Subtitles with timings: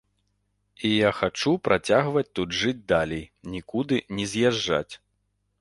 [0.87, 3.23] І я хачу працягваць тут жыць далей,
[3.57, 4.91] нікуды не з'язджаць.